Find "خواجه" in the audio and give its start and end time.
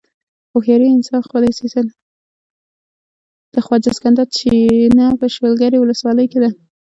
3.65-3.91